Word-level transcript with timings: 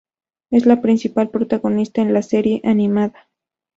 Es 0.49 0.65
la 0.65 0.81
principal 0.81 1.29
protagonista 1.29 2.01
en 2.01 2.11
la 2.11 2.23
serie 2.23 2.59
animada. 2.63 3.29